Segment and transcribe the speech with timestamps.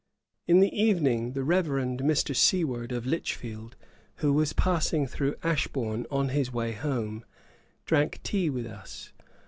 [0.47, 2.35] In the evening, the Reverend Mr.
[2.35, 3.75] Seward, of Lichfield,
[4.15, 7.23] who was passing through Ashbourne in his way home,
[7.85, 9.13] drank tea with us.